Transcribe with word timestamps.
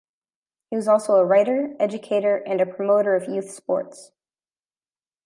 He 0.71 0.75
was 0.75 0.87
also 0.87 1.13
a 1.17 1.23
writer, 1.23 1.75
educator, 1.79 2.37
and 2.37 2.59
a 2.59 2.65
promoter 2.65 3.15
of 3.15 3.29
youth 3.29 3.51
sports. 3.51 4.11